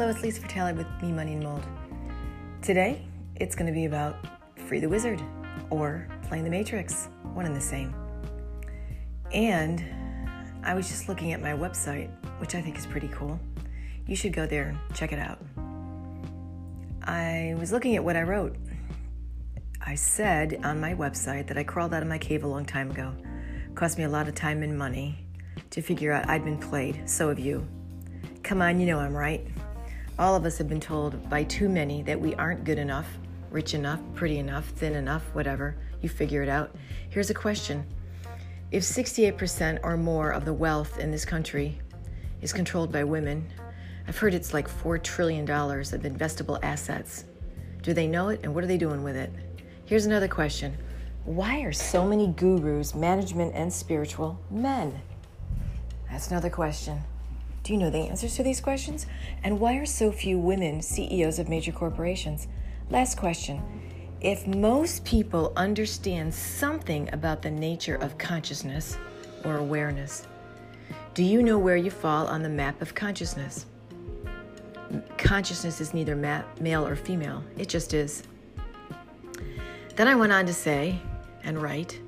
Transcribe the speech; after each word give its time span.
hello, 0.00 0.10
it's 0.10 0.22
Lisa 0.22 0.40
Vitale 0.40 0.72
with 0.72 0.86
Me 1.02 1.12
Money 1.12 1.34
and 1.34 1.42
Mold. 1.42 1.62
Today, 2.62 3.06
it's 3.36 3.54
going 3.54 3.66
to 3.66 3.72
be 3.72 3.84
about 3.84 4.16
Free 4.66 4.80
the 4.80 4.88
Wizard 4.88 5.20
or 5.68 6.08
Playing 6.26 6.44
the 6.44 6.48
Matrix, 6.48 7.10
one 7.34 7.44
and 7.44 7.54
the 7.54 7.60
same. 7.60 7.94
And 9.30 9.84
I 10.64 10.72
was 10.72 10.88
just 10.88 11.10
looking 11.10 11.34
at 11.34 11.42
my 11.42 11.52
website, 11.52 12.08
which 12.40 12.54
I 12.54 12.62
think 12.62 12.78
is 12.78 12.86
pretty 12.86 13.08
cool. 13.08 13.38
You 14.06 14.16
should 14.16 14.32
go 14.32 14.46
there 14.46 14.68
and 14.68 14.78
check 14.94 15.12
it 15.12 15.18
out. 15.18 15.38
I 17.02 17.54
was 17.58 17.70
looking 17.70 17.94
at 17.94 18.02
what 18.02 18.16
I 18.16 18.22
wrote. 18.22 18.56
I 19.82 19.96
said 19.96 20.60
on 20.64 20.80
my 20.80 20.94
website 20.94 21.46
that 21.48 21.58
I 21.58 21.62
crawled 21.62 21.92
out 21.92 22.00
of 22.00 22.08
my 22.08 22.16
cave 22.16 22.42
a 22.42 22.48
long 22.48 22.64
time 22.64 22.90
ago. 22.90 23.12
It 23.68 23.74
cost 23.74 23.98
me 23.98 24.04
a 24.04 24.08
lot 24.08 24.28
of 24.28 24.34
time 24.34 24.62
and 24.62 24.78
money 24.78 25.26
to 25.68 25.82
figure 25.82 26.10
out 26.10 26.26
I'd 26.26 26.42
been 26.42 26.56
played. 26.56 27.02
So 27.06 27.28
have 27.28 27.38
you. 27.38 27.68
Come 28.42 28.62
on, 28.62 28.80
you 28.80 28.86
know 28.86 28.98
I'm 28.98 29.14
right. 29.14 29.46
All 30.20 30.36
of 30.36 30.44
us 30.44 30.58
have 30.58 30.68
been 30.68 30.80
told 30.80 31.30
by 31.30 31.44
too 31.44 31.66
many 31.66 32.02
that 32.02 32.20
we 32.20 32.34
aren't 32.34 32.64
good 32.64 32.78
enough, 32.78 33.06
rich 33.50 33.72
enough, 33.72 34.00
pretty 34.12 34.36
enough, 34.36 34.68
thin 34.68 34.94
enough, 34.94 35.22
whatever. 35.32 35.76
You 36.02 36.10
figure 36.10 36.42
it 36.42 36.48
out. 36.50 36.76
Here's 37.08 37.30
a 37.30 37.34
question 37.34 37.86
If 38.70 38.82
68% 38.82 39.78
or 39.82 39.96
more 39.96 40.32
of 40.32 40.44
the 40.44 40.52
wealth 40.52 40.98
in 40.98 41.10
this 41.10 41.24
country 41.24 41.80
is 42.42 42.52
controlled 42.52 42.92
by 42.92 43.02
women, 43.02 43.50
I've 44.06 44.18
heard 44.18 44.34
it's 44.34 44.52
like 44.52 44.68
$4 44.68 45.02
trillion 45.02 45.48
of 45.48 46.02
investable 46.02 46.58
assets. 46.62 47.24
Do 47.80 47.94
they 47.94 48.06
know 48.06 48.28
it 48.28 48.40
and 48.42 48.54
what 48.54 48.62
are 48.62 48.66
they 48.66 48.76
doing 48.76 49.02
with 49.02 49.16
it? 49.16 49.32
Here's 49.86 50.04
another 50.04 50.28
question 50.28 50.76
Why 51.24 51.60
are 51.62 51.72
so 51.72 52.06
many 52.06 52.26
gurus, 52.26 52.94
management, 52.94 53.54
and 53.54 53.72
spiritual 53.72 54.38
men? 54.50 55.00
That's 56.10 56.30
another 56.30 56.50
question. 56.50 57.00
Do 57.62 57.72
you 57.72 57.78
know 57.78 57.90
the 57.90 57.98
answers 57.98 58.36
to 58.36 58.42
these 58.42 58.60
questions? 58.60 59.06
And 59.44 59.60
why 59.60 59.76
are 59.76 59.86
so 59.86 60.10
few 60.10 60.38
women 60.38 60.80
CEOs 60.80 61.38
of 61.38 61.48
major 61.48 61.72
corporations? 61.72 62.48
Last 62.88 63.16
question. 63.18 63.62
If 64.20 64.46
most 64.46 65.04
people 65.04 65.52
understand 65.56 66.32
something 66.32 67.08
about 67.12 67.42
the 67.42 67.50
nature 67.50 67.96
of 67.96 68.18
consciousness 68.18 68.96
or 69.44 69.56
awareness, 69.56 70.26
do 71.14 71.22
you 71.22 71.42
know 71.42 71.58
where 71.58 71.76
you 71.76 71.90
fall 71.90 72.26
on 72.26 72.42
the 72.42 72.48
map 72.48 72.80
of 72.80 72.94
consciousness? 72.94 73.66
Consciousness 75.18 75.80
is 75.80 75.94
neither 75.94 76.16
ma- 76.16 76.42
male 76.60 76.86
or 76.86 76.96
female, 76.96 77.44
it 77.56 77.68
just 77.68 77.94
is. 77.94 78.22
Then 79.96 80.08
I 80.08 80.14
went 80.14 80.32
on 80.32 80.46
to 80.46 80.54
say 80.54 80.98
and 81.44 81.60
write 81.60 82.00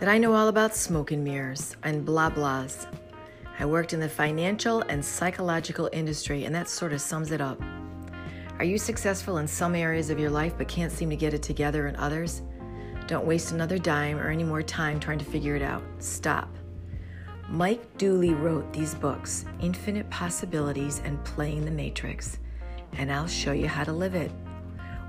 that 0.00 0.08
I 0.08 0.18
know 0.18 0.34
all 0.34 0.48
about 0.48 0.74
smoke 0.74 1.10
and 1.10 1.22
mirrors 1.22 1.76
and 1.82 2.04
blah 2.04 2.30
blahs 2.30 2.86
I 3.58 3.64
worked 3.64 3.94
in 3.94 4.00
the 4.00 4.08
financial 4.08 4.82
and 4.82 5.02
psychological 5.02 5.88
industry, 5.92 6.44
and 6.44 6.54
that 6.54 6.68
sort 6.68 6.92
of 6.92 7.00
sums 7.00 7.30
it 7.30 7.40
up. 7.40 7.60
Are 8.58 8.64
you 8.64 8.76
successful 8.76 9.38
in 9.38 9.46
some 9.46 9.74
areas 9.74 10.10
of 10.10 10.18
your 10.18 10.30
life 10.30 10.54
but 10.58 10.68
can't 10.68 10.92
seem 10.92 11.08
to 11.10 11.16
get 11.16 11.32
it 11.32 11.42
together 11.42 11.86
in 11.86 11.96
others? 11.96 12.42
Don't 13.06 13.26
waste 13.26 13.52
another 13.52 13.78
dime 13.78 14.18
or 14.18 14.30
any 14.30 14.44
more 14.44 14.62
time 14.62 15.00
trying 15.00 15.18
to 15.18 15.24
figure 15.24 15.56
it 15.56 15.62
out. 15.62 15.82
Stop. 15.98 16.54
Mike 17.48 17.96
Dooley 17.96 18.34
wrote 18.34 18.72
these 18.72 18.94
books, 18.94 19.44
Infinite 19.60 20.10
Possibilities 20.10 21.00
and 21.04 21.22
Playing 21.24 21.64
the 21.64 21.70
Matrix, 21.70 22.38
and 22.94 23.10
I'll 23.10 23.28
show 23.28 23.52
you 23.52 23.68
how 23.68 23.84
to 23.84 23.92
live 23.92 24.14
it. 24.14 24.32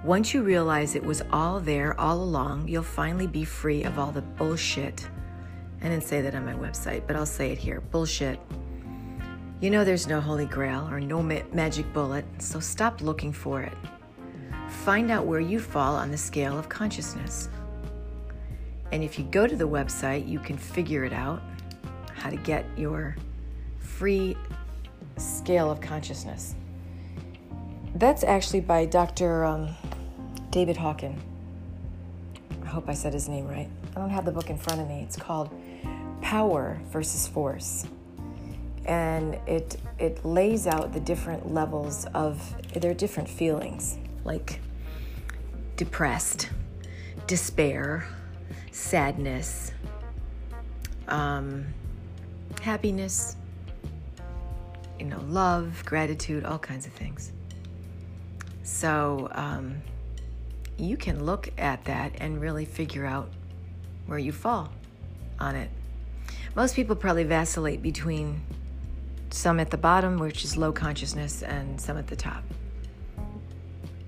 Once 0.04 0.34
you 0.34 0.44
realize 0.44 0.96
it 0.96 1.04
was 1.04 1.24
all 1.34 1.60
there 1.60 2.00
all 2.00 2.22
along, 2.22 2.68
you'll 2.68 2.84
finally 2.84 3.28
be 3.28 3.44
free 3.44 3.84
of 3.84 3.98
all 3.98 4.12
the 4.12 4.22
bullshit 4.22 5.08
I 5.82 5.90
didn't 5.90 6.04
say 6.04 6.22
that 6.22 6.34
on 6.36 6.46
my 6.46 6.54
website, 6.54 7.04
but 7.08 7.16
I'll 7.16 7.26
say 7.26 7.52
it 7.52 7.58
here 7.58 7.82
bullshit. 7.82 8.40
You 9.60 9.70
know 9.70 9.84
there's 9.84 10.08
no 10.08 10.22
holy 10.22 10.46
grail 10.46 10.88
or 10.90 11.00
no 11.00 11.24
ma- 11.24 11.42
magic 11.52 11.92
bullet, 11.94 12.26
so 12.40 12.60
stop 12.60 13.02
looking 13.02 13.34
for 13.34 13.62
it. 13.62 13.74
Find 14.70 15.10
out 15.10 15.26
where 15.26 15.40
you 15.40 15.60
fall 15.60 15.96
on 15.96 16.12
the 16.12 16.18
scale 16.18 16.58
of 16.58 16.70
consciousness. 16.70 17.50
And 18.92 19.04
if 19.04 19.18
you 19.18 19.26
go 19.26 19.48
to 19.48 19.56
the 19.56 19.68
website, 19.68 20.28
you 20.28 20.40
can 20.40 20.58
figure 20.58 21.04
it 21.04 21.14
out 21.14 21.42
how 22.14 22.30
to 22.30 22.38
get 22.38 22.66
your 22.78 23.16
free 23.80 24.36
scale 25.18 25.72
of 25.72 25.82
consciousness. 25.82 26.56
That's 27.96 28.24
actually 28.24 28.62
by 28.62 28.86
Dr. 28.86 29.44
Um, 29.44 29.70
David 30.52 30.78
Hawken. 30.78 31.18
I 32.64 32.68
hope 32.68 32.90
I 32.90 32.94
said 32.94 33.14
his 33.14 33.28
name 33.28 33.48
right. 33.48 33.70
I 33.96 34.00
don't 34.00 34.10
have 34.10 34.26
the 34.26 34.32
book 34.32 34.50
in 34.50 34.58
front 34.58 34.82
of 34.82 34.88
me. 34.88 35.02
It's 35.02 35.16
called 35.16 35.50
Power 36.22 36.80
versus 36.92 37.28
Force. 37.28 37.86
And 38.86 39.36
it 39.46 39.78
it 40.00 40.24
lays 40.24 40.68
out 40.68 40.94
the 40.94 41.00
different 41.00 41.54
levels 41.54 42.06
of 42.14 42.56
there 42.74 42.92
are 42.92 42.94
different 42.94 43.28
feelings 43.28 43.98
like 44.24 44.60
depressed, 45.76 46.50
despair, 47.28 48.06
sadness, 48.72 49.72
um, 51.08 51.66
happiness, 52.62 53.36
you 55.00 55.06
know, 55.06 55.20
love, 55.28 55.84
gratitude, 55.86 56.44
all 56.44 56.60
kinds 56.60 56.86
of 56.86 56.94
things. 56.94 57.32
So 58.64 59.30
um, 59.32 59.82
you 60.78 60.98
can 60.98 61.26
look 61.26 61.50
at 61.58 61.86
that 61.86 62.14
and 62.18 62.42
really 62.42 62.66
figure 62.66 63.06
out 63.06 63.30
where 64.06 64.20
you 64.20 64.32
fall 64.32 64.72
on 65.40 65.56
it. 65.56 65.70
Most 66.58 66.76
people 66.76 66.96
probably 66.96 67.24
vacillate 67.24 67.84
between 67.84 68.42
some 69.30 69.60
at 69.60 69.70
the 69.70 69.78
bottom, 69.78 70.18
which 70.18 70.44
is 70.44 70.58
low 70.58 70.72
consciousness, 70.72 71.44
and 71.44 71.80
some 71.80 72.00
at 72.00 72.08
the 72.08 72.16
top. 72.16 72.44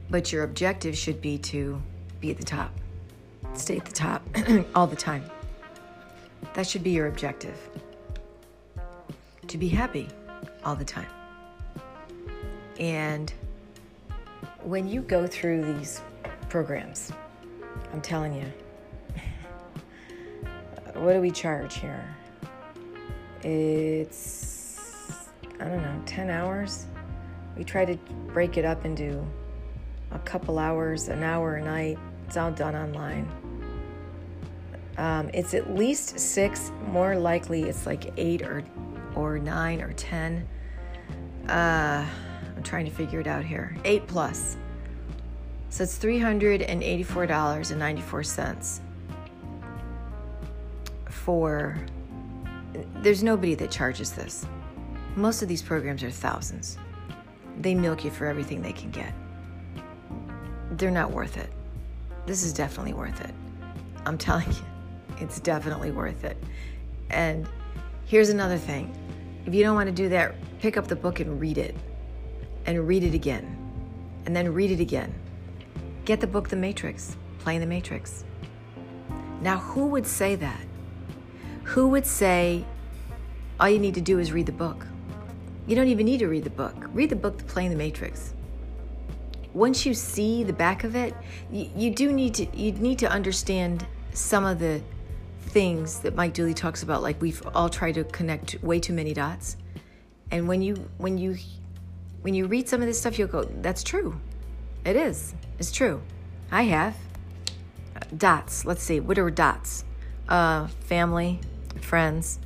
But 0.09 0.31
your 0.31 0.45
objective 0.45 0.97
should 0.97 1.21
be 1.21 1.37
to 1.37 1.79
be 2.19 2.31
at 2.31 2.37
the 2.37 2.43
top, 2.43 2.71
stay 3.53 3.77
at 3.77 3.85
the 3.85 3.91
top 3.91 4.23
all 4.73 4.87
the 4.87 4.95
time. 4.95 5.23
That 6.55 6.65
should 6.65 6.83
be 6.83 6.89
your 6.89 7.05
objective. 7.05 7.55
To 9.45 9.57
be 9.59 9.67
happy 9.67 10.07
all 10.65 10.75
the 10.75 10.83
time. 10.83 11.05
And 12.79 13.31
when 14.63 14.89
you 14.89 15.03
go 15.03 15.27
through 15.27 15.71
these 15.75 16.01
programs, 16.49 17.11
I'm 17.93 18.01
telling 18.01 18.33
you, 18.33 18.51
what 20.99 21.13
do 21.13 21.21
we 21.21 21.29
charge 21.29 21.75
here? 21.75 22.03
It's, 23.43 25.29
I 25.59 25.65
don't 25.65 25.81
know, 25.81 26.01
10 26.05 26.29
hours. 26.29 26.87
We 27.57 27.63
try 27.63 27.85
to 27.85 27.95
break 28.27 28.57
it 28.57 28.65
up 28.65 28.85
into 28.85 29.25
a 30.11 30.19
couple 30.19 30.59
hours, 30.59 31.07
an 31.07 31.23
hour 31.23 31.55
a 31.55 31.63
night. 31.63 31.97
It's 32.27 32.37
all 32.37 32.51
done 32.51 32.75
online. 32.75 33.29
Um, 34.97 35.29
it's 35.33 35.53
at 35.53 35.73
least 35.75 36.19
six. 36.19 36.71
More 36.87 37.17
likely, 37.17 37.63
it's 37.63 37.85
like 37.85 38.11
eight 38.17 38.41
or 38.41 38.63
or 39.15 39.39
nine 39.39 39.81
or 39.81 39.93
ten. 39.93 40.47
Uh, 41.47 42.05
I'm 42.55 42.63
trying 42.63 42.85
to 42.85 42.91
figure 42.91 43.21
it 43.21 43.27
out 43.27 43.45
here. 43.45 43.75
Eight 43.85 44.05
plus. 44.07 44.57
So 45.69 45.83
it's 45.83 45.95
three 45.95 46.19
hundred 46.19 46.61
and 46.61 46.83
eighty-four 46.83 47.27
dollars 47.27 47.71
and 47.71 47.79
ninety-four 47.79 48.23
cents 48.23 48.81
for 51.07 51.77
there's 53.01 53.23
nobody 53.23 53.55
that 53.55 53.71
charges 53.71 54.11
this. 54.11 54.45
Most 55.15 55.41
of 55.41 55.47
these 55.47 55.61
programs 55.61 56.03
are 56.03 56.11
thousands. 56.11 56.77
They 57.59 57.75
milk 57.75 58.03
you 58.05 58.11
for 58.11 58.25
everything 58.25 58.61
they 58.61 58.71
can 58.71 58.91
get. 58.91 59.13
They're 60.71 60.91
not 60.91 61.11
worth 61.11 61.37
it. 61.37 61.49
This 62.25 62.43
is 62.43 62.53
definitely 62.53 62.93
worth 62.93 63.21
it. 63.21 63.33
I'm 64.05 64.17
telling 64.29 64.47
you, 64.47 64.65
it's 65.19 65.39
definitely 65.39 65.91
worth 65.91 66.23
it. 66.23 66.37
And 67.09 67.47
here's 68.05 68.29
another 68.29 68.57
thing 68.57 68.95
if 69.45 69.55
you 69.55 69.63
don't 69.63 69.75
want 69.75 69.87
to 69.87 69.95
do 69.95 70.09
that, 70.09 70.35
pick 70.59 70.77
up 70.77 70.87
the 70.87 70.95
book 70.95 71.19
and 71.19 71.39
read 71.39 71.57
it. 71.57 71.75
And 72.65 72.87
read 72.87 73.03
it 73.03 73.13
again. 73.13 73.55
And 74.25 74.35
then 74.35 74.53
read 74.53 74.69
it 74.69 74.79
again. 74.79 75.13
Get 76.05 76.21
the 76.21 76.27
book, 76.27 76.49
The 76.49 76.55
Matrix, 76.55 77.17
Playing 77.39 77.61
the 77.61 77.65
Matrix. 77.65 78.25
Now, 79.41 79.57
who 79.57 79.87
would 79.87 80.05
say 80.05 80.35
that? 80.35 80.59
Who 81.63 81.87
would 81.89 82.05
say 82.05 82.65
all 83.59 83.69
you 83.69 83.79
need 83.79 83.95
to 83.95 84.01
do 84.01 84.19
is 84.19 84.31
read 84.31 84.45
the 84.45 84.51
book? 84.51 84.85
You 85.67 85.75
don't 85.75 85.87
even 85.87 86.05
need 86.05 86.19
to 86.19 86.27
read 86.27 86.43
the 86.43 86.49
book. 86.49 86.75
Read 86.93 87.09
the 87.09 87.15
book, 87.15 87.37
The 87.37 87.43
Playing 87.43 87.69
the 87.69 87.75
Matrix. 87.75 88.33
Once 89.53 89.85
you 89.85 89.93
see 89.93 90.43
the 90.43 90.53
back 90.53 90.83
of 90.83 90.95
it, 90.95 91.13
you, 91.51 91.69
you 91.75 91.91
do 91.93 92.11
need 92.11 92.33
to 92.35 92.57
you 92.57 92.71
need 92.71 92.99
to 92.99 93.09
understand 93.09 93.85
some 94.13 94.45
of 94.45 94.59
the 94.59 94.81
things 95.41 95.99
that 95.99 96.15
Mike 96.15 96.33
Dooley 96.33 96.53
talks 96.53 96.83
about. 96.83 97.01
Like 97.01 97.21
we've 97.21 97.41
all 97.53 97.69
tried 97.69 97.93
to 97.95 98.03
connect 98.03 98.61
way 98.63 98.79
too 98.79 98.93
many 98.93 99.13
dots, 99.13 99.57
and 100.31 100.47
when 100.47 100.61
you 100.61 100.89
when 100.97 101.17
you 101.17 101.37
when 102.21 102.33
you 102.33 102.47
read 102.47 102.67
some 102.67 102.81
of 102.81 102.87
this 102.87 102.99
stuff, 102.99 103.17
you'll 103.17 103.27
go, 103.27 103.43
"That's 103.43 103.83
true. 103.83 104.19
It 104.85 104.95
is. 104.95 105.33
It's 105.57 105.71
true. 105.71 106.01
I 106.51 106.63
have 106.63 106.95
uh, 107.95 107.99
dots. 108.17 108.65
Let's 108.65 108.83
see. 108.83 108.99
What 108.99 109.19
are 109.19 109.29
dots? 109.29 109.83
Uh, 110.29 110.67
family, 110.81 111.39
friends, 111.81 112.39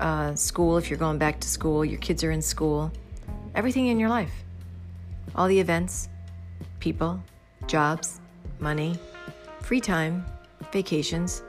uh, 0.00 0.34
school, 0.34 0.76
if 0.76 0.90
you're 0.90 0.98
going 0.98 1.16
back 1.16 1.38
to 1.40 1.48
school, 1.48 1.84
your 1.84 2.00
kids 2.00 2.24
are 2.24 2.32
in 2.32 2.42
school, 2.42 2.90
everything 3.54 3.86
in 3.86 4.00
your 4.00 4.08
life. 4.08 4.32
all 5.34 5.48
the 5.48 5.58
events, 5.58 6.08
people, 6.80 7.20
jobs, 7.66 8.20
money, 8.60 8.98
free 9.60 9.80
time, 9.80 10.24
vacations, 10.72 11.42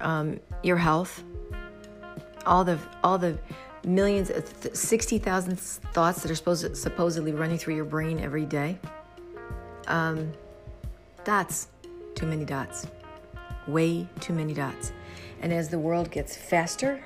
um, 0.00 0.40
your 0.62 0.76
health, 0.76 1.22
all 2.46 2.64
the 2.64 2.78
all 3.04 3.18
the 3.18 3.38
millions, 3.84 4.30
uh, 4.30 4.40
sixty 4.72 5.18
thousand 5.18 5.58
thoughts 5.58 6.22
that 6.22 6.30
are 6.30 6.34
supposed 6.34 6.76
supposedly 6.76 7.32
running 7.32 7.58
through 7.58 7.74
your 7.74 7.84
brain 7.84 8.18
every 8.18 8.46
day. 8.46 8.78
Um, 9.86 10.32
dots, 11.24 11.68
too 12.14 12.26
many 12.26 12.44
dots, 12.44 12.86
way 13.72 14.08
too 14.20 14.32
many 14.32 14.54
dots. 14.54 14.92
And 15.40 15.52
as 15.52 15.68
the 15.68 15.78
world 15.78 16.10
gets 16.10 16.36
faster, 16.36 17.02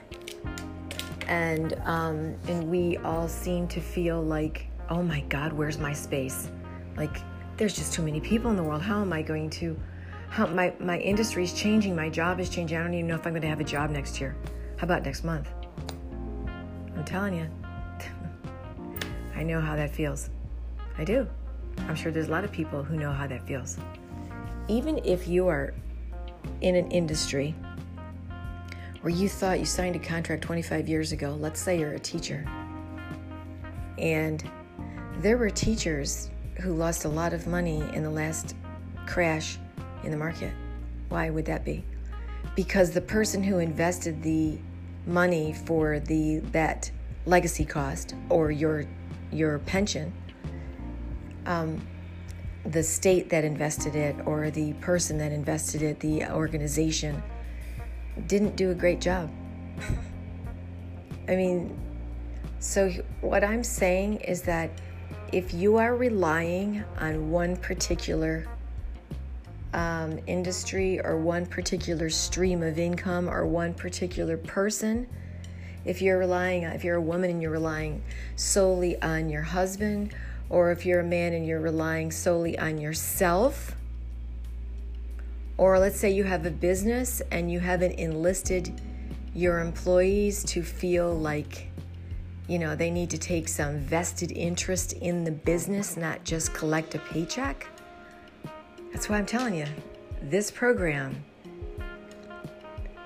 and 1.29 1.75
um, 1.85 2.35
and 2.49 2.71
we 2.71 2.97
all 2.99 3.29
seem 3.29 3.69
to 3.69 3.81
feel 3.81 4.23
like, 4.23 4.67
oh 4.91 5.03
my 5.03 5.21
God, 5.23 5.53
where's 5.53 5.79
my 5.79 5.93
space? 5.93 6.51
Like 6.97 7.19
there's 7.57 7.75
just 7.75 7.93
too 7.93 8.03
many 8.03 8.21
people 8.21 8.51
in 8.51 8.57
the 8.57 8.63
world. 8.63 8.83
How 8.83 9.01
am 9.01 9.13
I 9.13 9.23
going 9.23 9.51
to? 9.51 9.79
How 10.29 10.47
my 10.47 10.73
my 10.81 10.99
industry 10.99 11.45
is 11.45 11.53
changing. 11.53 11.95
My 11.95 12.09
job 12.09 12.41
is 12.41 12.49
changing. 12.49 12.77
I 12.77 12.83
don't 12.83 12.95
even 12.95 13.07
know 13.07 13.15
if 13.15 13.27
I'm 13.27 13.33
going 13.33 13.43
to 13.43 13.49
have 13.49 13.61
a 13.61 13.65
job 13.65 13.91
next 13.91 14.21
year. 14.21 14.37
How 14.77 14.85
about 14.85 15.05
next 15.05 15.25
month? 15.25 15.49
I'm 16.97 17.05
telling 17.05 17.35
you, 17.35 17.49
I 19.37 19.43
know 19.43 19.61
how 19.61 19.77
that 19.77 19.91
feels. 19.91 20.31
I 20.99 21.05
do. 21.05 21.27
I'm 21.89 21.95
sure 21.95 22.13
there's 22.13 22.29
a 22.29 22.31
lot 22.31 22.45
of 22.45 22.53
people 22.53 22.83
who 22.83 22.97
know 22.97 23.13
how 23.13 23.27
that 23.27 23.47
feels. 23.47 23.79
Even 24.69 24.99
if 25.05 25.29
you 25.29 25.47
are 25.49 25.75
in 26.61 26.77
an 26.77 26.91
industry 26.91 27.55
where 29.03 29.13
you 29.13 29.29
thought 29.29 29.59
you 29.59 29.67
signed 29.67 29.97
a 29.97 29.99
contract 29.99 30.43
25 30.43 30.89
years 30.89 31.13
ago, 31.13 31.37
let's 31.39 31.61
say 31.61 31.79
you're 31.79 31.93
a 31.93 31.99
teacher, 31.99 32.47
and 33.99 34.49
there 35.19 35.37
were 35.37 35.51
teachers 35.51 36.31
who 36.61 36.73
lost 36.73 37.05
a 37.05 37.09
lot 37.09 37.33
of 37.33 37.47
money 37.47 37.83
in 37.93 38.03
the 38.03 38.11
last 38.11 38.55
crash 39.07 39.59
in 40.05 40.11
the 40.11 40.17
market. 40.17 40.53
Why 41.09 41.31
would 41.31 41.45
that 41.47 41.65
be? 41.65 41.85
Because 42.55 42.93
the 42.93 43.01
person 43.01 43.43
who 43.43 43.59
invested 43.59 44.23
the 44.23 44.59
money 45.07 45.53
for 45.53 46.01
the 46.01 46.39
that 46.53 46.91
legacy 47.27 47.65
cost 47.65 48.15
or 48.31 48.51
your 48.51 48.87
your 49.33 49.59
pension, 49.61 50.13
um, 51.47 51.81
the 52.67 52.83
state 52.83 53.29
that 53.31 53.45
invested 53.45 53.95
it 53.95 54.17
or 54.27 54.51
the 54.51 54.73
person 54.75 55.19
that 55.19 55.33
invested 55.33 55.83
it, 55.83 56.01
the 56.01 56.25
organization, 56.31 57.23
didn't 58.27 58.57
do 58.57 58.71
a 58.71 58.75
great 58.75 59.01
job. 59.01 59.31
I 61.29 61.37
mean, 61.37 61.79
so 62.59 62.91
what 63.21 63.45
I'm 63.45 63.65
saying 63.65 64.17
is 64.17 64.43
that 64.43 64.71
if 65.33 65.53
you 65.53 65.77
are 65.77 65.97
relying 65.97 66.85
on 66.99 67.31
one 67.31 67.57
particular 67.57 68.47
um, 69.73 70.21
industry 70.27 71.05
or 71.05 71.19
one 71.19 71.45
particular 71.45 72.09
stream 72.09 72.63
of 72.63 72.79
income 72.79 73.29
or 73.29 73.45
one 73.45 73.75
particular 73.75 74.37
person, 74.37 75.07
if 75.85 76.01
you're 76.01 76.19
relying, 76.19 76.63
if 76.63 76.85
you're 76.85 76.97
a 76.97 77.03
woman 77.03 77.31
and 77.31 77.43
you're 77.43 77.51
relying 77.51 78.03
solely 78.37 79.01
on 79.03 79.29
your 79.29 79.43
husband, 79.43 80.15
or 80.55 80.71
if 80.71 80.87
you're 80.87 81.01
a 81.01 81.05
man 81.05 81.33
and 81.33 81.45
you're 81.45 81.61
relying 81.61 82.13
solely 82.13 82.57
on 82.57 82.79
yourself, 82.79 83.75
or 85.59 85.81
let's 85.81 85.99
say 85.99 86.09
you 86.09 86.23
have 86.23 86.47
a 86.47 86.51
business 86.51 87.21
and 87.33 87.51
you 87.51 87.59
haven't 87.59 87.93
enlisted 87.99 88.81
your 89.35 89.59
employees 89.59 90.45
to 90.45 90.63
feel 90.63 91.13
like 91.13 91.69
you 92.47 92.59
know, 92.59 92.77
they 92.77 92.91
need 92.91 93.09
to 93.11 93.19
take 93.19 93.49
some 93.49 93.79
vested 93.79 94.31
interest 94.31 94.93
in 94.93 95.25
the 95.25 95.31
business, 95.31 95.97
not 95.97 96.23
just 96.25 96.53
collect 96.53 96.95
a 96.95 96.99
paycheck. 96.99 97.67
That's 98.93 99.09
why 99.09 99.17
I'm 99.17 99.27
telling 99.27 99.55
you, 99.55 99.67
this 100.21 100.51
program 100.51 101.25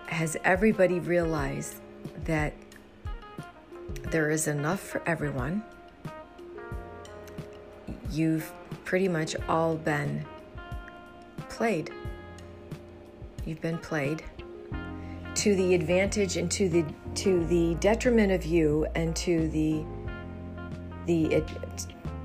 has 0.07 0.37
everybody 0.43 0.99
realize 0.99 1.81
that 2.25 2.53
there 4.11 4.31
is 4.31 4.49
enough 4.49 4.81
for 4.81 5.03
everyone. 5.07 5.63
You've 8.11 8.53
pretty 8.85 9.09
much 9.09 9.37
all 9.49 9.77
been 9.77 10.25
played. 11.49 11.91
You've 13.45 13.61
been 13.61 13.79
played 13.79 14.23
to 15.35 15.55
the 15.55 15.75
advantage 15.75 16.37
and 16.37 16.51
to 16.51 16.69
the 16.69 16.85
to 17.15 17.45
the 17.47 17.75
detriment 17.77 18.33
of 18.33 18.45
you 18.45 18.87
and 18.95 19.15
to 19.15 19.49
the 19.51 19.85
the 21.07 21.45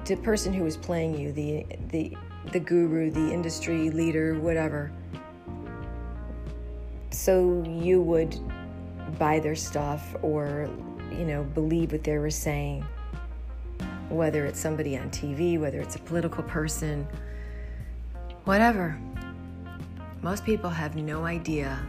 the 0.06 0.16
person 0.18 0.52
who 0.52 0.66
is 0.66 0.76
playing 0.76 1.18
you 1.18 1.32
the 1.32 1.66
the 1.90 2.18
the 2.52 2.60
guru 2.60 3.12
the 3.12 3.32
industry 3.32 3.92
leader 3.92 4.40
whatever 4.40 4.92
so 7.12 7.64
you 7.68 8.02
would 8.02 8.36
buy 9.20 9.40
their 9.40 9.56
stuff 9.56 10.16
or 10.24 10.68
you 11.12 11.26
know 11.26 11.44
believe 11.44 11.92
what 11.92 12.04
they 12.04 12.18
were 12.18 12.32
saying 12.32 12.84
whether 14.14 14.46
it's 14.46 14.60
somebody 14.60 14.98
on 14.98 15.10
TV 15.10 15.60
whether 15.60 15.80
it's 15.80 15.96
a 15.96 16.00
political 16.00 16.44
person 16.44 17.08
whatever 18.46 19.00
most 20.22 20.46
people 20.46 20.70
have 20.70 20.96
no 20.96 21.26
idea 21.26 21.86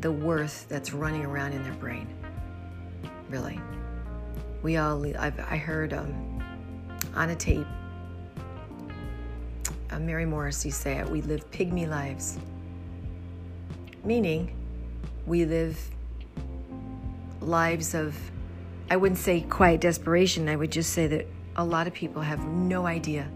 the 0.00 0.10
worth 0.10 0.66
that's 0.68 0.94
running 0.94 1.24
around 1.24 1.52
in 1.52 1.62
their 1.62 1.74
brain. 1.74 2.08
Really. 3.28 3.60
We 4.62 4.78
all, 4.78 5.04
I've, 5.18 5.38
I 5.40 5.56
heard 5.56 5.92
um, 5.92 6.42
on 7.14 7.30
a 7.30 7.36
tape 7.36 7.66
uh, 9.90 9.98
Mary 9.98 10.24
Morrissey 10.24 10.70
say 10.70 10.98
it 10.98 11.08
we 11.08 11.20
live 11.22 11.50
pygmy 11.50 11.88
lives. 11.88 12.38
Meaning, 14.04 14.56
we 15.26 15.44
live 15.44 15.78
lives 17.40 17.94
of, 17.94 18.16
I 18.90 18.96
wouldn't 18.96 19.18
say 19.18 19.42
quiet 19.42 19.80
desperation, 19.80 20.48
I 20.48 20.56
would 20.56 20.72
just 20.72 20.92
say 20.92 21.06
that 21.06 21.26
a 21.56 21.64
lot 21.64 21.86
of 21.86 21.94
people 21.94 22.20
have 22.22 22.44
no 22.44 22.86
idea 22.86 23.28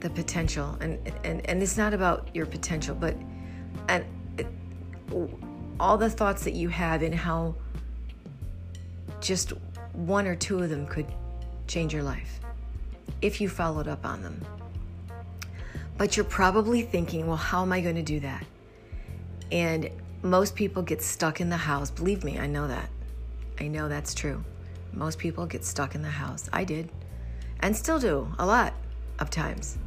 the 0.00 0.10
potential. 0.10 0.76
And, 0.80 0.98
and, 1.24 1.44
and 1.48 1.62
it's 1.62 1.76
not 1.76 1.94
about 1.94 2.28
your 2.34 2.46
potential, 2.46 2.94
but 2.94 3.16
and 3.88 4.04
all 5.80 5.96
the 5.96 6.10
thoughts 6.10 6.44
that 6.44 6.52
you 6.52 6.68
have 6.68 7.02
and 7.02 7.14
how 7.14 7.54
just 9.20 9.52
one 9.94 10.26
or 10.26 10.36
two 10.36 10.62
of 10.62 10.68
them 10.68 10.86
could 10.86 11.06
change 11.66 11.94
your 11.94 12.02
life 12.02 12.40
if 13.22 13.40
you 13.40 13.48
followed 13.48 13.88
up 13.88 14.04
on 14.04 14.22
them. 14.22 14.40
But 15.96 16.16
you're 16.16 16.24
probably 16.24 16.82
thinking, 16.82 17.26
well, 17.26 17.36
how 17.36 17.62
am 17.62 17.72
I 17.72 17.80
going 17.80 17.96
to 17.96 18.02
do 18.02 18.20
that? 18.20 18.44
And 19.50 19.90
most 20.22 20.54
people 20.54 20.82
get 20.82 21.02
stuck 21.02 21.40
in 21.40 21.48
the 21.48 21.56
hows. 21.56 21.90
Believe 21.90 22.22
me, 22.22 22.38
I 22.38 22.46
know 22.46 22.68
that. 22.68 22.90
I 23.60 23.68
know 23.68 23.88
that's 23.88 24.14
true. 24.14 24.44
Most 24.92 25.18
people 25.18 25.46
get 25.46 25.64
stuck 25.64 25.94
in 25.94 26.02
the 26.02 26.08
hows. 26.08 26.48
I 26.52 26.64
did. 26.64 26.90
And 27.60 27.76
still 27.76 27.98
do 27.98 28.32
a 28.38 28.46
lot 28.46 28.72
of 29.18 29.30
times. 29.30 29.78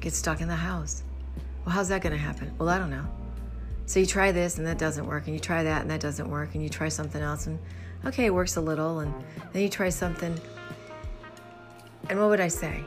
Get 0.00 0.14
stuck 0.14 0.40
in 0.40 0.48
the 0.48 0.56
hows. 0.56 1.02
Well, 1.64 1.74
how's 1.74 1.88
that 1.88 2.00
going 2.00 2.14
to 2.14 2.18
happen? 2.18 2.52
Well, 2.58 2.68
I 2.68 2.78
don't 2.78 2.90
know. 2.90 3.06
So 3.86 4.00
you 4.00 4.06
try 4.06 4.32
this 4.32 4.58
and 4.58 4.66
that 4.66 4.78
doesn't 4.78 5.06
work, 5.06 5.26
and 5.26 5.34
you 5.34 5.40
try 5.40 5.62
that 5.64 5.82
and 5.82 5.90
that 5.90 6.00
doesn't 6.00 6.30
work, 6.30 6.54
and 6.54 6.62
you 6.62 6.68
try 6.68 6.88
something 6.88 7.20
else, 7.20 7.46
and 7.46 7.58
okay, 8.06 8.26
it 8.26 8.34
works 8.34 8.56
a 8.56 8.60
little, 8.60 9.00
and 9.00 9.12
then 9.52 9.62
you 9.62 9.68
try 9.68 9.88
something. 9.88 10.38
And 12.08 12.18
what 12.18 12.28
would 12.28 12.40
I 12.40 12.48
say? 12.48 12.84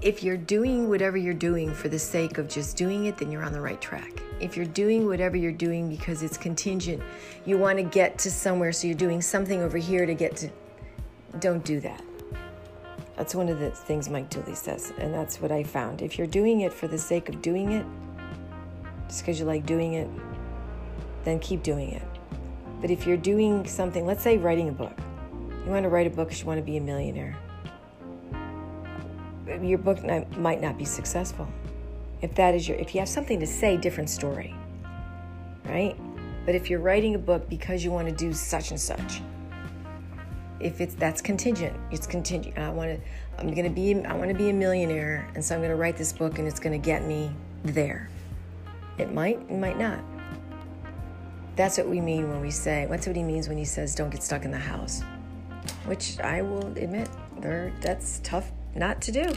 If 0.00 0.22
you're 0.22 0.36
doing 0.36 0.88
whatever 0.88 1.16
you're 1.16 1.34
doing 1.34 1.74
for 1.74 1.88
the 1.88 1.98
sake 1.98 2.38
of 2.38 2.48
just 2.48 2.76
doing 2.76 3.06
it, 3.06 3.16
then 3.18 3.32
you're 3.32 3.42
on 3.42 3.52
the 3.52 3.60
right 3.60 3.80
track. 3.80 4.22
If 4.38 4.56
you're 4.56 4.64
doing 4.64 5.06
whatever 5.06 5.36
you're 5.36 5.50
doing 5.50 5.88
because 5.88 6.22
it's 6.22 6.38
contingent, 6.38 7.02
you 7.44 7.58
want 7.58 7.78
to 7.78 7.82
get 7.82 8.16
to 8.18 8.30
somewhere, 8.30 8.70
so 8.70 8.86
you're 8.86 8.96
doing 8.96 9.20
something 9.20 9.60
over 9.60 9.76
here 9.76 10.06
to 10.06 10.14
get 10.14 10.36
to, 10.36 10.50
don't 11.40 11.64
do 11.64 11.80
that. 11.80 12.00
That's 13.16 13.34
one 13.34 13.48
of 13.48 13.58
the 13.58 13.72
things 13.72 14.08
Mike 14.08 14.30
Dooley 14.30 14.54
says, 14.54 14.92
and 14.98 15.12
that's 15.12 15.40
what 15.40 15.50
I 15.50 15.64
found. 15.64 16.00
If 16.00 16.16
you're 16.16 16.28
doing 16.28 16.60
it 16.60 16.72
for 16.72 16.86
the 16.86 16.98
sake 16.98 17.28
of 17.28 17.42
doing 17.42 17.72
it, 17.72 17.84
just 19.08 19.22
because 19.22 19.40
you 19.40 19.46
like 19.46 19.66
doing 19.66 19.94
it, 19.94 20.08
then 21.24 21.40
keep 21.40 21.64
doing 21.64 21.90
it. 21.90 22.02
But 22.80 22.92
if 22.92 23.04
you're 23.04 23.16
doing 23.16 23.66
something, 23.66 24.06
let's 24.06 24.22
say 24.22 24.38
writing 24.38 24.68
a 24.68 24.72
book, 24.72 24.96
you 25.64 25.72
want 25.72 25.82
to 25.82 25.88
write 25.88 26.06
a 26.06 26.10
book 26.10 26.28
because 26.28 26.40
you 26.40 26.46
want 26.46 26.58
to 26.58 26.64
be 26.64 26.76
a 26.76 26.80
millionaire. 26.80 27.36
Your 29.62 29.78
book 29.78 29.98
might 30.36 30.60
not 30.60 30.76
be 30.76 30.84
successful. 30.84 31.48
If 32.20 32.34
that 32.34 32.54
is 32.54 32.68
your, 32.68 32.76
if 32.78 32.94
you 32.94 33.00
have 33.00 33.08
something 33.08 33.40
to 33.40 33.46
say, 33.46 33.76
different 33.76 34.10
story, 34.10 34.54
right? 35.64 35.96
But 36.44 36.54
if 36.54 36.68
you're 36.68 36.80
writing 36.80 37.14
a 37.14 37.18
book 37.18 37.48
because 37.48 37.84
you 37.84 37.90
want 37.90 38.08
to 38.08 38.14
do 38.14 38.32
such 38.32 38.70
and 38.70 38.80
such, 38.80 39.20
if 40.60 40.80
it's 40.80 40.94
that's 40.94 41.20
contingent, 41.20 41.76
it's 41.90 42.06
contingent. 42.06 42.58
I 42.58 42.70
want 42.70 42.90
to, 42.90 43.00
I'm 43.38 43.54
gonna 43.54 43.70
be, 43.70 43.94
I 44.04 44.14
want 44.14 44.30
to 44.30 44.36
be 44.36 44.50
a 44.50 44.52
millionaire, 44.52 45.28
and 45.34 45.44
so 45.44 45.54
I'm 45.54 45.62
gonna 45.62 45.76
write 45.76 45.96
this 45.96 46.12
book, 46.12 46.38
and 46.38 46.48
it's 46.48 46.58
gonna 46.58 46.78
get 46.78 47.04
me 47.04 47.30
there. 47.62 48.08
It 48.98 49.14
might, 49.14 49.38
it 49.48 49.58
might 49.58 49.78
not. 49.78 50.00
That's 51.54 51.78
what 51.78 51.88
we 51.88 52.00
mean 52.00 52.28
when 52.28 52.40
we 52.40 52.50
say, 52.50 52.86
what's 52.86 53.06
what 53.06 53.14
he 53.14 53.22
means 53.22 53.48
when 53.48 53.58
he 53.58 53.64
says, 53.64 53.94
don't 53.94 54.10
get 54.10 54.22
stuck 54.22 54.44
in 54.44 54.50
the 54.50 54.58
hows. 54.58 55.04
which 55.84 56.18
I 56.20 56.42
will 56.42 56.66
admit, 56.76 57.08
there, 57.40 57.72
that's 57.80 58.20
tough 58.22 58.50
not 58.74 59.00
to 59.02 59.12
do. 59.12 59.32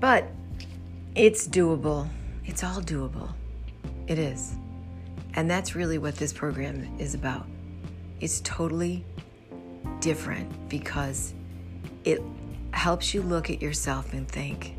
But 0.00 0.28
it's 1.14 1.46
doable. 1.46 2.08
It's 2.44 2.62
all 2.62 2.80
doable. 2.80 3.32
It 4.06 4.18
is. 4.18 4.56
And 5.34 5.50
that's 5.50 5.74
really 5.74 5.98
what 5.98 6.16
this 6.16 6.32
program 6.32 6.96
is 6.98 7.14
about. 7.14 7.46
It's 8.20 8.40
totally 8.40 9.04
different 10.00 10.68
because 10.68 11.34
it 12.04 12.20
helps 12.72 13.14
you 13.14 13.22
look 13.22 13.50
at 13.50 13.62
yourself 13.62 14.12
and 14.12 14.28
think, 14.28 14.76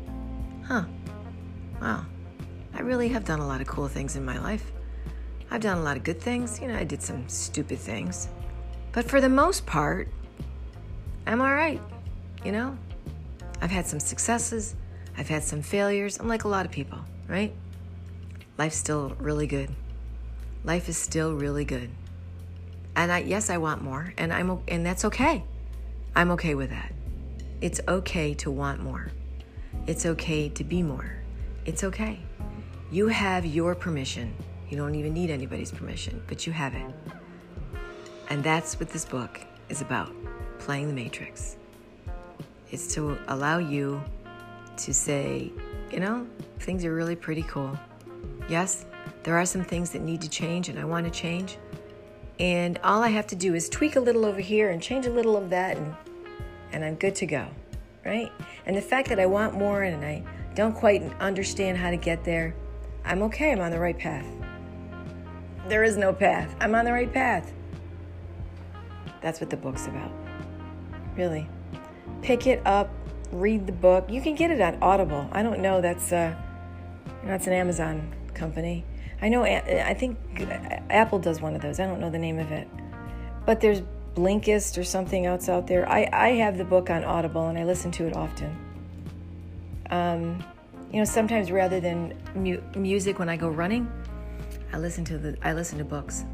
huh, 0.64 0.84
wow, 1.80 2.04
I 2.74 2.80
really 2.80 3.08
have 3.08 3.24
done 3.24 3.40
a 3.40 3.46
lot 3.46 3.60
of 3.60 3.66
cool 3.66 3.88
things 3.88 4.16
in 4.16 4.24
my 4.24 4.38
life. 4.38 4.72
I've 5.50 5.60
done 5.60 5.78
a 5.78 5.82
lot 5.82 5.96
of 5.96 6.04
good 6.04 6.20
things. 6.20 6.60
You 6.60 6.68
know, 6.68 6.76
I 6.76 6.84
did 6.84 7.02
some 7.02 7.28
stupid 7.28 7.78
things. 7.78 8.28
But 8.92 9.08
for 9.08 9.20
the 9.20 9.28
most 9.28 9.66
part, 9.66 10.08
I'm 11.26 11.40
all 11.40 11.52
right. 11.52 11.80
You 12.46 12.52
know, 12.52 12.78
I've 13.60 13.72
had 13.72 13.88
some 13.88 13.98
successes, 13.98 14.76
I've 15.18 15.28
had 15.28 15.42
some 15.42 15.62
failures. 15.62 16.20
I'm 16.20 16.28
like 16.28 16.44
a 16.44 16.48
lot 16.48 16.64
of 16.64 16.70
people, 16.70 17.00
right? 17.26 17.52
Life's 18.56 18.76
still 18.76 19.16
really 19.18 19.48
good. 19.48 19.68
Life 20.62 20.88
is 20.88 20.96
still 20.96 21.34
really 21.34 21.64
good. 21.64 21.90
And 22.94 23.10
I 23.10 23.18
yes, 23.18 23.50
I 23.50 23.56
want 23.58 23.82
more, 23.82 24.14
and 24.16 24.32
I'm 24.32 24.60
and 24.68 24.86
that's 24.86 25.04
okay. 25.06 25.42
I'm 26.14 26.30
okay 26.30 26.54
with 26.54 26.70
that. 26.70 26.92
It's 27.60 27.80
okay 27.88 28.32
to 28.34 28.50
want 28.52 28.80
more. 28.80 29.10
It's 29.88 30.06
okay 30.06 30.48
to 30.50 30.62
be 30.62 30.84
more. 30.84 31.16
It's 31.64 31.82
okay. 31.82 32.20
You 32.92 33.08
have 33.08 33.44
your 33.44 33.74
permission. 33.74 34.32
You 34.70 34.76
don't 34.76 34.94
even 34.94 35.12
need 35.12 35.30
anybody's 35.30 35.72
permission, 35.72 36.22
but 36.28 36.46
you 36.46 36.52
have 36.52 36.76
it. 36.76 36.94
And 38.30 38.44
that's 38.44 38.78
what 38.78 38.90
this 38.90 39.04
book 39.04 39.40
is 39.68 39.80
about 39.80 40.12
playing 40.60 40.86
the 40.86 40.94
matrix. 40.94 41.56
It's 42.70 42.94
to 42.94 43.18
allow 43.28 43.58
you 43.58 44.02
to 44.78 44.92
say, 44.92 45.52
you 45.90 46.00
know, 46.00 46.26
things 46.58 46.84
are 46.84 46.94
really 46.94 47.16
pretty 47.16 47.42
cool. 47.42 47.78
Yes, 48.48 48.86
there 49.22 49.36
are 49.36 49.46
some 49.46 49.64
things 49.64 49.90
that 49.90 50.02
need 50.02 50.20
to 50.22 50.28
change, 50.28 50.68
and 50.68 50.78
I 50.78 50.84
want 50.84 51.04
to 51.04 51.10
change. 51.10 51.58
And 52.38 52.78
all 52.84 53.02
I 53.02 53.08
have 53.08 53.26
to 53.28 53.36
do 53.36 53.54
is 53.54 53.68
tweak 53.68 53.96
a 53.96 54.00
little 54.00 54.24
over 54.24 54.40
here 54.40 54.70
and 54.70 54.82
change 54.82 55.06
a 55.06 55.10
little 55.10 55.36
of 55.36 55.50
that, 55.50 55.76
and 55.76 55.94
and 56.72 56.84
I'm 56.84 56.96
good 56.96 57.14
to 57.16 57.26
go, 57.26 57.46
right? 58.04 58.30
And 58.66 58.76
the 58.76 58.82
fact 58.82 59.08
that 59.08 59.20
I 59.20 59.26
want 59.26 59.54
more 59.54 59.84
and 59.84 60.04
I 60.04 60.22
don't 60.54 60.74
quite 60.74 61.02
understand 61.20 61.78
how 61.78 61.90
to 61.90 61.96
get 61.96 62.24
there, 62.24 62.54
I'm 63.04 63.22
okay. 63.22 63.52
I'm 63.52 63.60
on 63.60 63.70
the 63.70 63.80
right 63.80 63.98
path. 63.98 64.26
There 65.68 65.84
is 65.84 65.96
no 65.96 66.12
path. 66.12 66.54
I'm 66.60 66.74
on 66.74 66.84
the 66.84 66.92
right 66.92 67.12
path. 67.12 67.52
That's 69.22 69.40
what 69.40 69.50
the 69.50 69.56
book's 69.56 69.86
about. 69.86 70.12
Really. 71.16 71.48
Pick 72.22 72.46
it 72.46 72.60
up, 72.66 72.90
read 73.30 73.66
the 73.66 73.72
book. 73.72 74.10
You 74.10 74.20
can 74.20 74.34
get 74.34 74.50
it 74.50 74.60
on 74.60 74.78
Audible. 74.82 75.28
I 75.32 75.42
don't 75.42 75.60
know. 75.60 75.80
That's 75.80 76.12
uh, 76.12 76.34
that's 77.24 77.46
an 77.46 77.52
Amazon 77.52 78.14
company. 78.34 78.84
I 79.22 79.28
know. 79.28 79.44
I 79.44 79.94
think 79.94 80.18
Apple 80.90 81.18
does 81.18 81.40
one 81.40 81.54
of 81.54 81.62
those. 81.62 81.80
I 81.80 81.86
don't 81.86 82.00
know 82.00 82.10
the 82.10 82.18
name 82.18 82.38
of 82.38 82.52
it, 82.52 82.68
but 83.46 83.60
there's 83.60 83.82
Blinkist 84.16 84.78
or 84.78 84.84
something 84.84 85.26
else 85.26 85.48
out 85.48 85.66
there. 85.66 85.88
I, 85.88 86.08
I 86.10 86.28
have 86.30 86.56
the 86.56 86.64
book 86.64 86.88
on 86.88 87.04
Audible 87.04 87.48
and 87.48 87.58
I 87.58 87.64
listen 87.64 87.90
to 87.92 88.06
it 88.06 88.16
often. 88.16 88.56
Um, 89.90 90.42
you 90.90 90.98
know, 90.98 91.04
sometimes 91.04 91.50
rather 91.50 91.80
than 91.80 92.16
mu- 92.34 92.62
music 92.74 93.18
when 93.18 93.28
I 93.28 93.36
go 93.36 93.48
running, 93.48 93.90
I 94.72 94.78
listen 94.78 95.04
to 95.06 95.18
the 95.18 95.36
I 95.42 95.52
listen 95.52 95.76
to 95.78 95.84
books. 95.84 96.24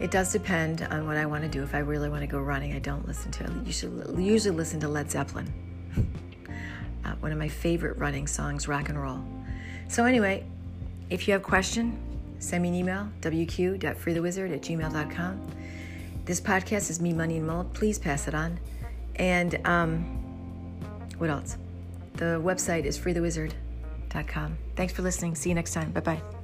It 0.00 0.10
does 0.10 0.32
depend 0.32 0.86
on 0.90 1.06
what 1.06 1.16
I 1.16 1.26
want 1.26 1.42
to 1.42 1.48
do. 1.48 1.62
If 1.62 1.74
I 1.74 1.78
really 1.78 2.08
want 2.08 2.20
to 2.22 2.26
go 2.26 2.38
running, 2.38 2.72
I 2.72 2.78
don't 2.78 3.06
listen 3.06 3.32
to. 3.32 3.44
I 3.44 3.64
usually 3.64 4.24
usually 4.24 4.56
listen 4.56 4.78
to 4.80 4.88
Led 4.88 5.10
Zeppelin, 5.10 5.52
uh, 7.04 7.14
one 7.20 7.32
of 7.32 7.38
my 7.38 7.48
favorite 7.48 7.98
running 7.98 8.26
songs, 8.26 8.68
rock 8.68 8.88
and 8.88 9.00
roll. 9.00 9.20
So 9.88 10.04
anyway, 10.04 10.44
if 11.10 11.26
you 11.26 11.32
have 11.32 11.40
a 11.40 11.44
question, 11.44 11.98
send 12.38 12.62
me 12.62 12.68
an 12.68 12.74
email 12.74 13.08
wq.freethewizard 13.22 14.54
at 14.54 14.62
gmail.com. 14.62 15.50
This 16.24 16.40
podcast 16.40 16.90
is 16.90 17.00
Me, 17.00 17.12
Money, 17.12 17.38
and 17.38 17.46
Mold. 17.46 17.72
Please 17.72 17.98
pass 17.98 18.28
it 18.28 18.34
on. 18.34 18.60
And 19.16 19.58
um, 19.66 20.04
what 21.16 21.30
else? 21.30 21.56
The 22.14 22.40
website 22.44 22.84
is 22.84 22.98
freethewizard.com. 22.98 24.58
Thanks 24.76 24.92
for 24.92 25.02
listening. 25.02 25.34
See 25.34 25.48
you 25.48 25.54
next 25.54 25.72
time. 25.72 25.90
Bye 25.90 26.00
bye. 26.00 26.37